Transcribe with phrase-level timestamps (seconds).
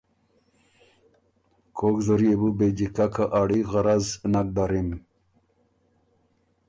[1.77, 4.89] کوک زر يې بُو بې جیککه اړي غرض نک دَرِم۔